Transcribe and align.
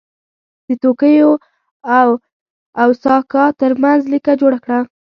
د 0.67 0.69
توکیو 0.83 1.31
او 1.99 2.09
اوساکا 2.83 3.45
ترمنځ 3.61 4.01
لیکه 4.13 4.31
جوړه 4.41 4.57
کړه. 4.63 4.79